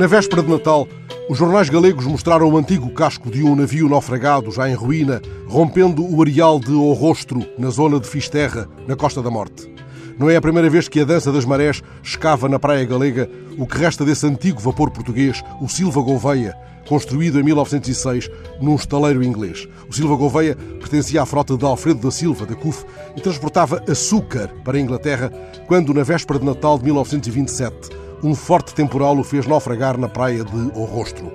Na 0.00 0.06
véspera 0.06 0.42
de 0.42 0.48
Natal, 0.48 0.88
os 1.28 1.36
jornais 1.36 1.68
galegos 1.68 2.06
mostraram 2.06 2.48
o 2.48 2.56
antigo 2.56 2.88
casco 2.88 3.30
de 3.30 3.42
um 3.42 3.54
navio 3.54 3.86
naufragado, 3.86 4.50
já 4.50 4.66
em 4.66 4.72
ruína, 4.72 5.20
rompendo 5.46 6.02
o 6.02 6.22
areal 6.22 6.58
de 6.58 6.72
Orrostro, 6.72 7.46
na 7.58 7.68
zona 7.68 8.00
de 8.00 8.08
Fisterra, 8.08 8.66
na 8.88 8.96
Costa 8.96 9.20
da 9.20 9.30
Morte. 9.30 9.70
Não 10.18 10.30
é 10.30 10.36
a 10.36 10.40
primeira 10.40 10.70
vez 10.70 10.88
que 10.88 11.00
a 11.00 11.04
dança 11.04 11.30
das 11.30 11.44
marés 11.44 11.82
escava 12.02 12.48
na 12.48 12.58
praia 12.58 12.86
galega 12.86 13.28
o 13.58 13.66
que 13.66 13.76
resta 13.76 14.02
desse 14.02 14.26
antigo 14.26 14.58
vapor 14.58 14.90
português, 14.90 15.42
o 15.60 15.68
Silva 15.68 16.00
Gouveia, 16.00 16.56
construído 16.88 17.38
em 17.38 17.42
1906 17.42 18.30
num 18.58 18.76
estaleiro 18.76 19.22
inglês. 19.22 19.68
O 19.86 19.92
Silva 19.92 20.16
Gouveia 20.16 20.56
pertencia 20.78 21.20
à 21.20 21.26
frota 21.26 21.58
de 21.58 21.64
Alfredo 21.66 22.00
da 22.00 22.10
Silva, 22.10 22.46
da 22.46 22.54
CUF, 22.54 22.86
e 23.14 23.20
transportava 23.20 23.84
açúcar 23.86 24.48
para 24.64 24.78
a 24.78 24.80
Inglaterra 24.80 25.30
quando, 25.66 25.92
na 25.92 26.02
véspera 26.02 26.38
de 26.38 26.46
Natal 26.46 26.78
de 26.78 26.84
1927, 26.84 27.99
um 28.22 28.34
forte 28.34 28.74
temporal 28.74 29.16
o 29.18 29.24
fez 29.24 29.46
naufragar 29.46 29.96
na 29.98 30.08
praia 30.08 30.44
de 30.44 30.78
Orrostro. 30.78 31.30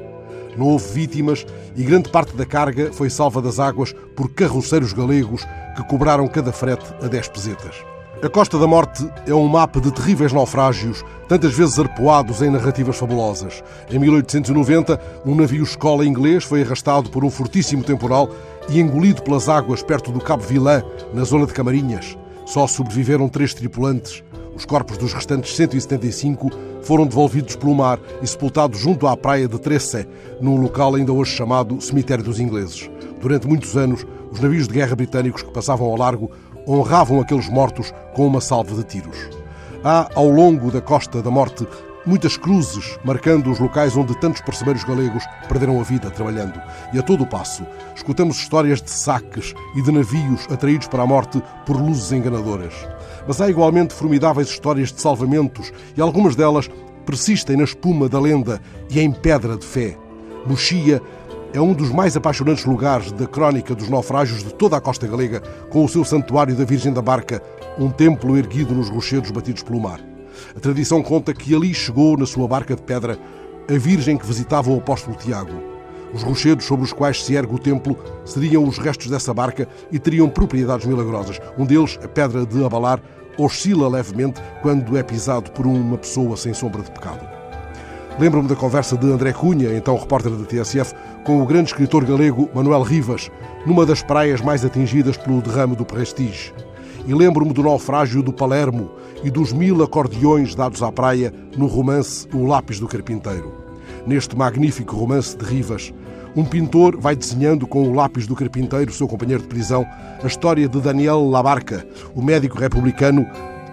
Não 0.57 0.67
houve 0.67 0.93
vítimas 0.93 1.45
e 1.75 1.83
grande 1.83 2.09
parte 2.09 2.35
da 2.35 2.45
carga 2.45 2.91
foi 2.93 3.09
salva 3.09 3.41
das 3.41 3.59
águas 3.59 3.93
por 4.15 4.29
carroceiros 4.29 4.93
galegos 4.93 5.45
que 5.75 5.83
cobraram 5.83 6.27
cada 6.27 6.51
frete 6.51 6.85
a 7.01 7.07
10 7.07 7.27
pesetas. 7.29 7.75
A 8.23 8.29
Costa 8.29 8.57
da 8.57 8.65
Morte 8.65 9.07
é 9.27 9.35
um 9.35 9.45
mapa 9.47 9.81
de 9.81 9.91
terríveis 9.91 10.31
naufrágios, 10.31 11.03
tantas 11.27 11.53
vezes 11.53 11.77
arpoados 11.77 12.41
em 12.41 12.49
narrativas 12.49 12.97
fabulosas. 12.97 13.61
Em 13.91 13.99
1890, 13.99 14.99
um 15.25 15.35
navio-escola 15.35 16.05
inglês 16.05 16.45
foi 16.45 16.61
arrastado 16.63 17.09
por 17.09 17.25
um 17.25 17.29
fortíssimo 17.29 17.83
temporal 17.83 18.29
e 18.69 18.79
engolido 18.79 19.21
pelas 19.21 19.49
águas 19.49 19.83
perto 19.83 20.11
do 20.11 20.21
Cabo 20.21 20.43
Vilã, 20.43 20.81
na 21.13 21.25
zona 21.25 21.45
de 21.45 21.53
Camarinhas. 21.53 22.17
Só 22.45 22.65
sobreviveram 22.65 23.27
três 23.27 23.53
tripulantes. 23.53 24.23
Os 24.55 24.65
corpos 24.65 24.97
dos 24.97 25.13
restantes 25.13 25.53
175 25.55 26.49
foram 26.85 27.05
devolvidos 27.05 27.55
pelo 27.55 27.75
mar 27.75 27.99
e 28.21 28.27
sepultados 28.27 28.79
junto 28.79 29.07
à 29.07 29.17
praia 29.17 29.47
de 29.47 29.59
Tressé, 29.59 30.07
num 30.39 30.55
local 30.55 30.95
ainda 30.95 31.11
hoje 31.11 31.35
chamado 31.35 31.81
Cemitério 31.81 32.23
dos 32.23 32.39
Ingleses. 32.39 32.89
Durante 33.19 33.47
muitos 33.47 33.75
anos, 33.75 34.05
os 34.31 34.39
navios 34.39 34.67
de 34.67 34.75
guerra 34.75 34.95
britânicos 34.95 35.41
que 35.41 35.51
passavam 35.51 35.87
ao 35.87 35.97
largo 35.97 36.31
honravam 36.67 37.19
aqueles 37.19 37.49
mortos 37.49 37.91
com 38.13 38.27
uma 38.27 38.39
salva 38.39 38.75
de 38.75 38.83
tiros. 38.83 39.17
Há, 39.83 40.09
ao 40.15 40.29
longo 40.29 40.71
da 40.71 40.79
Costa 40.79 41.21
da 41.21 41.31
Morte, 41.31 41.67
muitas 42.05 42.37
cruzes 42.37 42.99
marcando 43.03 43.51
os 43.51 43.59
locais 43.59 43.97
onde 43.97 44.19
tantos 44.19 44.41
percebeiros 44.41 44.83
galegos 44.83 45.23
perderam 45.47 45.79
a 45.79 45.83
vida 45.83 46.11
trabalhando. 46.11 46.61
E 46.93 46.99
a 46.99 47.01
todo 47.01 47.23
o 47.23 47.27
passo, 47.27 47.65
escutamos 47.95 48.37
histórias 48.37 48.81
de 48.81 48.91
saques 48.91 49.53
e 49.75 49.81
de 49.81 49.91
navios 49.91 50.45
atraídos 50.51 50.87
para 50.87 51.03
a 51.03 51.07
morte 51.07 51.41
por 51.65 51.77
luzes 51.77 52.11
enganadoras. 52.11 52.73
Mas 53.27 53.41
há 53.41 53.49
igualmente 53.49 53.93
formidáveis 53.93 54.49
histórias 54.49 54.91
de 54.91 55.01
salvamentos 55.01 55.71
e 55.97 56.01
algumas 56.01 56.35
delas 56.35 56.69
persistem 57.05 57.57
na 57.57 57.63
espuma 57.63 58.09
da 58.09 58.19
lenda 58.19 58.61
e 58.89 58.99
em 58.99 59.11
pedra 59.11 59.55
de 59.57 59.65
fé. 59.65 59.97
Mochia 60.45 61.01
é 61.53 61.61
um 61.61 61.73
dos 61.73 61.89
mais 61.89 62.17
apaixonantes 62.17 62.65
lugares 62.65 63.11
da 63.11 63.25
crónica 63.25 63.73
dos 63.73 63.89
naufrágios 63.89 64.43
de 64.43 64.53
toda 64.53 64.75
a 64.75 64.81
costa 64.81 65.07
galega, 65.07 65.41
com 65.69 65.85
o 65.85 65.89
seu 65.89 66.03
santuário 66.03 66.55
da 66.55 66.65
Virgem 66.65 66.91
da 66.91 67.01
Barca, 67.01 67.41
um 67.79 67.89
templo 67.89 68.37
erguido 68.37 68.75
nos 68.75 68.89
rochedos 68.89 69.31
batidos 69.31 69.63
pelo 69.63 69.79
mar. 69.79 70.01
A 70.55 70.59
tradição 70.59 71.01
conta 71.01 71.33
que 71.33 71.55
ali 71.55 71.73
chegou, 71.73 72.17
na 72.17 72.25
sua 72.25 72.47
barca 72.47 72.75
de 72.75 72.81
pedra, 72.81 73.17
a 73.69 73.77
Virgem 73.77 74.17
que 74.17 74.27
visitava 74.27 74.69
o 74.69 74.77
apóstolo 74.77 75.15
Tiago. 75.15 75.74
Os 76.13 76.23
rochedos 76.23 76.65
sobre 76.65 76.85
os 76.85 76.93
quais 76.93 77.23
se 77.23 77.35
ergue 77.35 77.55
o 77.55 77.59
templo 77.59 77.97
seriam 78.23 78.63
os 78.63 78.77
restos 78.77 79.09
dessa 79.09 79.33
barca 79.33 79.67
e 79.91 79.99
teriam 79.99 80.29
propriedades 80.29 80.85
milagrosas. 80.85 81.39
Um 81.57 81.65
deles, 81.65 81.99
a 82.03 82.07
pedra 82.07 82.45
de 82.45 82.63
abalar, 82.63 83.01
oscila 83.37 83.89
levemente 83.89 84.41
quando 84.61 84.97
é 84.97 85.03
pisado 85.03 85.51
por 85.51 85.65
uma 85.65 85.97
pessoa 85.97 86.37
sem 86.37 86.53
sombra 86.53 86.81
de 86.81 86.91
pecado. 86.91 87.27
Lembro-me 88.17 88.47
da 88.47 88.55
conversa 88.55 88.95
de 88.95 89.11
André 89.11 89.33
Cunha, 89.33 89.75
então 89.75 89.97
repórter 89.97 90.31
da 90.31 90.45
TSF, 90.45 90.93
com 91.25 91.41
o 91.41 91.45
grande 91.45 91.71
escritor 91.71 92.05
galego 92.05 92.49
Manuel 92.53 92.81
Rivas, 92.81 93.29
numa 93.65 93.85
das 93.85 94.01
praias 94.01 94.39
mais 94.39 94.63
atingidas 94.63 95.17
pelo 95.17 95.41
derrame 95.41 95.75
do 95.75 95.83
Prestige. 95.83 96.53
E 97.05 97.13
lembro-me 97.13 97.51
do 97.51 97.61
naufrágio 97.61 98.23
do 98.23 98.31
Palermo 98.31 98.89
e 99.21 99.29
dos 99.29 99.51
mil 99.51 99.83
acordeões 99.83 100.55
dados 100.55 100.81
à 100.81 100.91
praia 100.91 101.33
no 101.57 101.67
romance 101.67 102.25
O 102.33 102.45
Lápis 102.47 102.79
do 102.79 102.87
Carpinteiro. 102.87 103.64
Neste 104.05 104.35
magnífico 104.35 104.95
romance 104.95 105.37
de 105.37 105.45
Rivas, 105.45 105.93
um 106.35 106.43
pintor 106.43 106.97
vai 106.99 107.15
desenhando 107.15 107.65
com 107.65 107.83
o 107.83 107.93
lápis 107.93 108.27
do 108.27 108.35
carpinteiro, 108.35 108.91
seu 108.91 109.07
companheiro 109.07 109.41
de 109.41 109.47
prisão, 109.47 109.85
a 110.21 110.27
história 110.27 110.67
de 110.67 110.81
Daniel 110.81 111.23
Labarca, 111.29 111.85
o 112.13 112.21
médico 112.21 112.59
republicano, 112.59 113.25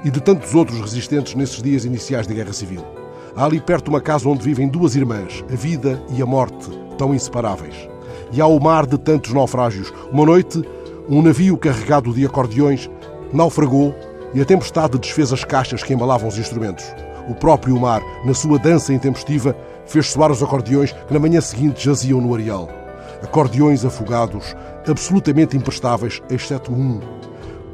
e 0.04 0.10
de 0.10 0.20
tantos 0.20 0.54
outros 0.54 0.80
resistentes 0.80 1.34
nesses 1.34 1.62
dias 1.62 1.84
iniciais 1.84 2.26
da 2.26 2.34
Guerra 2.34 2.52
Civil. 2.52 2.84
Há 3.36 3.44
ali 3.44 3.60
perto 3.60 3.88
uma 3.88 4.00
casa 4.00 4.28
onde 4.28 4.42
vivem 4.42 4.68
duas 4.68 4.94
irmãs, 4.94 5.44
a 5.50 5.54
vida 5.54 6.02
e 6.16 6.20
a 6.20 6.26
morte, 6.26 6.70
tão 6.98 7.14
inseparáveis. 7.14 7.74
E 8.32 8.40
há 8.40 8.46
o 8.46 8.60
mar 8.60 8.86
de 8.86 8.98
tantos 8.98 9.32
naufrágios. 9.32 9.92
Uma 10.12 10.26
noite, 10.26 10.62
um 11.08 11.22
navio 11.22 11.56
carregado 11.56 12.12
de 12.12 12.26
acordeões 12.26 12.90
naufragou 13.32 13.94
e 14.34 14.40
a 14.40 14.44
tempestade 14.44 14.98
desfez 14.98 15.32
as 15.32 15.44
caixas 15.44 15.82
que 15.82 15.92
embalavam 15.92 16.28
os 16.28 16.38
instrumentos. 16.38 16.84
O 17.28 17.34
próprio 17.34 17.78
mar, 17.78 18.02
na 18.24 18.34
sua 18.34 18.58
dança 18.58 18.92
intempestiva, 18.92 19.56
fez 19.86 20.10
soar 20.10 20.30
os 20.30 20.42
acordeões 20.42 20.92
que 20.92 21.12
na 21.12 21.20
manhã 21.20 21.40
seguinte 21.40 21.84
jaziam 21.84 22.20
no 22.20 22.34
areal. 22.34 22.68
Acordeões 23.22 23.84
afogados, 23.84 24.54
absolutamente 24.88 25.56
imprestáveis, 25.56 26.20
exceto 26.30 26.72
um. 26.72 27.00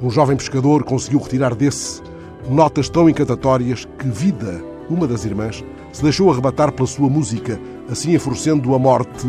Um 0.02 0.10
jovem 0.10 0.36
pescador 0.36 0.84
conseguiu 0.84 1.20
retirar 1.20 1.54
desse 1.54 2.02
notas 2.48 2.88
tão 2.88 3.08
encantatórias 3.08 3.86
que 3.98 4.08
Vida, 4.08 4.62
uma 4.88 5.06
das 5.06 5.24
irmãs, 5.24 5.64
se 5.92 6.02
deixou 6.02 6.30
arrebatar 6.30 6.72
pela 6.72 6.86
sua 6.86 7.08
música, 7.08 7.60
assim 7.90 8.14
enfurecendo 8.14 8.74
a 8.74 8.78
morte 8.78 9.26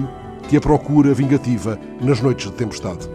que 0.48 0.58
a 0.58 0.62
procura 0.62 1.14
vingativa 1.14 1.78
nas 2.02 2.22
noites 2.22 2.50
de 2.50 2.58
tempestade. 2.58 3.10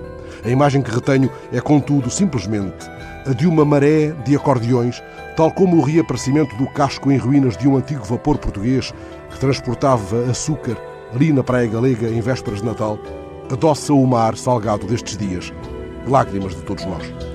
A 0.45 0.49
imagem 0.49 0.83
que 0.83 0.91
retenho 0.91 1.31
é, 1.53 1.61
contudo, 1.61 2.11
simplesmente 2.11 2.91
a 3.27 3.33
de 3.33 3.47
uma 3.47 3.65
maré 3.65 4.13
de 4.25 4.37
acordeões, 4.37 5.03
tal 5.37 5.51
como 5.51 5.79
o 5.79 5.83
reaparecimento 5.83 6.55
do 6.57 6.67
casco 6.67 7.11
em 7.11 7.17
ruínas 7.17 7.57
de 7.57 7.67
um 7.67 7.77
antigo 7.77 8.05
vapor 8.05 8.39
português 8.39 8.93
que 9.31 9.41
transportava 9.41 10.31
açúcar 10.31 10.77
ali 11.15 11.33
na 11.33 11.43
Praia 11.43 11.69
Galega 11.69 12.09
em 12.09 12.21
vésperas 12.21 12.61
de 12.61 12.67
Natal, 12.67 12.99
adoça 13.51 13.93
o 13.93 14.07
mar 14.07 14.37
salgado 14.37 14.87
destes 14.87 15.17
dias, 15.17 15.53
lágrimas 16.07 16.55
de 16.55 16.63
todos 16.63 16.85
nós. 16.85 17.34